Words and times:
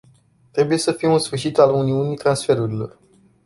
Trebuie 0.51 0.77
să 0.77 0.91
fie 0.91 1.07
un 1.07 1.19
sfârșit 1.19 1.57
al 1.57 1.73
uniunii 1.73 2.15
transferurilor. 2.17 2.97